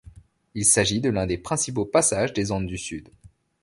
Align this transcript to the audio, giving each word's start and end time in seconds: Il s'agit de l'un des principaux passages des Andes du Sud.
Il 0.55 0.65
s'agit 0.65 0.99
de 0.99 1.11
l'un 1.11 1.27
des 1.27 1.37
principaux 1.37 1.85
passages 1.85 2.33
des 2.33 2.51
Andes 2.51 2.65
du 2.65 2.79
Sud. 2.79 3.07